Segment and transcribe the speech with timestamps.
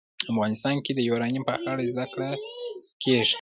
[0.31, 2.29] افغانستان کې د یورانیم په اړه زده کړه
[3.03, 3.29] کېږي.